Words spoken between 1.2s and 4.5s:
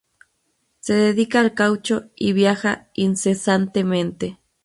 al caucho y viaja incesantemente.